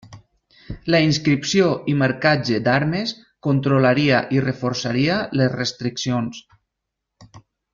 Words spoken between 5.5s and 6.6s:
restriccions.